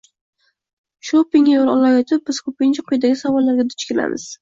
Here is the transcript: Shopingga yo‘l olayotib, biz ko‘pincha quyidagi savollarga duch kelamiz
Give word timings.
Shopingga 1.09 1.53
yo‘l 1.53 1.71
olayotib, 1.75 2.25
biz 2.33 2.43
ko‘pincha 2.49 2.89
quyidagi 2.91 3.23
savollarga 3.25 3.71
duch 3.73 3.91
kelamiz 3.95 4.31